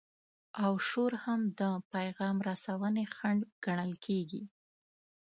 او 0.63 0.73
شور 0.87 1.11
هم 1.23 1.41
د 1.59 1.61
پیغام 1.93 2.35
رسونې 2.49 3.05
خنډ 3.15 3.41
ګڼل 3.65 3.91
کیږي. 4.05 4.43